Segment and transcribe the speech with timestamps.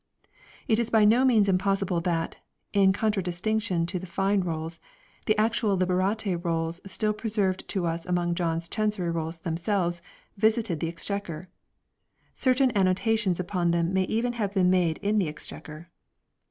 [0.67, 2.37] It is by no means impossible that
[2.73, 4.79] (in contradistinction to the Fine Rolls)
[5.27, 10.01] the actual Liber ate Rolls still preserved to us among John's Chancery Rolls themselves
[10.37, 11.49] visited the Exchequer;
[12.33, 15.87] certain an notations upon them may even have been made in the Exchequer.